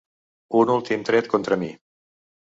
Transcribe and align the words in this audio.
Un 0.61 0.71
últim 0.75 1.03
tret 1.11 1.29
contra 1.35 1.59
mi. 1.67 1.71